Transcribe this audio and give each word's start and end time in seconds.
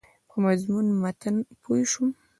په 0.29 0.35
مضمون 0.45 0.85
متن 1.01 1.35
پوه 1.61 1.77
شوم. 1.91 2.09